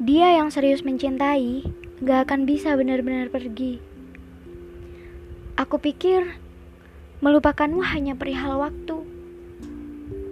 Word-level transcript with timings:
Dia 0.00 0.32
yang 0.32 0.48
serius 0.48 0.80
mencintai 0.80 1.60
gak 2.00 2.24
akan 2.24 2.48
bisa 2.48 2.72
benar-benar 2.72 3.28
pergi. 3.28 3.84
Aku 5.60 5.76
pikir 5.76 6.40
melupakanmu 7.20 7.84
hanya 7.84 8.16
perihal 8.16 8.64
waktu. 8.64 8.96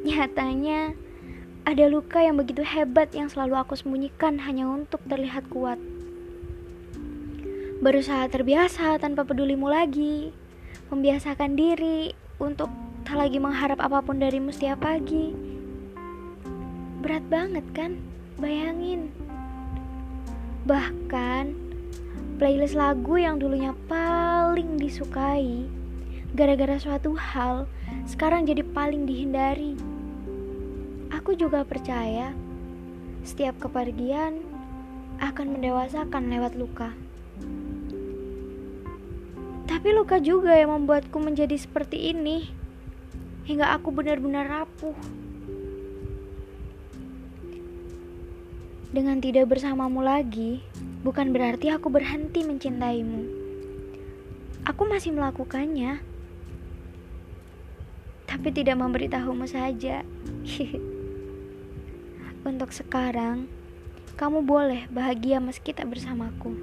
Nyatanya, 0.09 0.97
ada 1.69 1.85
luka 1.85 2.25
yang 2.25 2.41
begitu 2.41 2.65
hebat 2.65 3.13
yang 3.13 3.29
selalu 3.29 3.61
aku 3.61 3.77
sembunyikan 3.77 4.41
hanya 4.41 4.65
untuk 4.73 5.05
terlihat 5.05 5.45
kuat. 5.53 5.77
Berusaha 7.85 8.25
terbiasa 8.33 8.97
tanpa 8.97 9.29
pedulimu 9.29 9.69
lagi, 9.69 10.33
membiasakan 10.89 11.61
diri 11.61 12.17
untuk 12.41 12.73
tak 13.05 13.21
lagi 13.21 13.37
mengharap 13.37 13.85
apa 13.85 14.01
pun 14.01 14.17
darimu 14.17 14.49
setiap 14.49 14.81
pagi. 14.81 15.37
Berat 17.05 17.29
banget 17.29 17.69
kan? 17.77 18.01
Bayangin. 18.41 19.28
Bahkan 20.69 21.45
playlist 22.37 22.77
lagu 22.77 23.17
yang 23.17 23.41
dulunya 23.41 23.73
paling 23.89 24.77
disukai 24.77 25.65
gara-gara 26.37 26.77
suatu 26.77 27.17
hal 27.17 27.65
sekarang 28.05 28.45
jadi 28.45 28.61
paling 28.77 29.09
dihindari. 29.09 29.81
Aku 31.09 31.33
juga 31.41 31.65
percaya 31.65 32.37
setiap 33.25 33.57
kepergian 33.57 34.45
akan 35.25 35.57
mendewasakan 35.57 36.29
lewat 36.29 36.53
luka. 36.53 36.93
Tapi 39.65 39.89
luka 39.97 40.21
juga 40.21 40.53
yang 40.53 40.77
membuatku 40.77 41.17
menjadi 41.17 41.57
seperti 41.57 42.13
ini 42.13 42.45
hingga 43.49 43.73
aku 43.73 43.89
benar-benar 43.89 44.45
rapuh. 44.45 44.97
Dengan 48.89 49.21
tidak 49.21 49.53
bersamamu 49.53 50.01
lagi, 50.01 50.65
bukan 51.05 51.33
berarti 51.33 51.69
aku 51.69 51.93
berhenti 51.93 52.45
mencintaimu. 52.45 53.23
Aku 54.65 54.89
masih 54.89 55.13
melakukannya, 55.13 56.01
tapi 58.25 58.49
tidak 58.53 58.81
memberitahumu 58.81 59.45
saja. 59.45 60.05
Untuk 62.49 62.73
sekarang, 62.73 63.49
kamu 64.17 64.41
boleh 64.45 64.89
bahagia 64.89 65.41
meski 65.41 65.77
tak 65.77 65.93
bersamaku. 65.93 66.57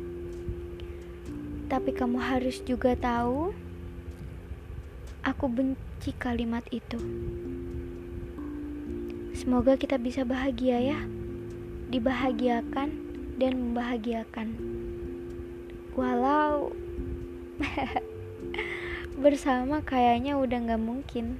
Tapi 1.70 1.94
kamu 1.94 2.22
harus 2.22 2.62
juga 2.62 2.94
tahu 2.94 3.54
Aku 5.26 5.50
benci 5.50 6.14
kalimat 6.22 6.62
itu. 6.70 7.02
Semoga 9.34 9.74
kita 9.74 9.98
bisa 9.98 10.22
bahagia 10.22 10.78
ya. 10.78 11.02
Dibahagiakan 11.96 12.92
dan 13.40 13.54
membahagiakan. 13.56 14.52
Walau 15.96 16.76
bersama 19.24 19.80
kayaknya 19.80 20.36
udah 20.36 20.76
gak 20.76 20.84
mungkin. 20.84 21.40